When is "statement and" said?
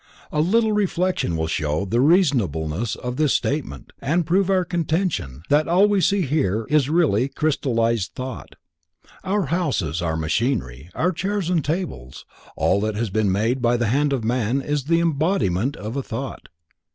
3.35-4.25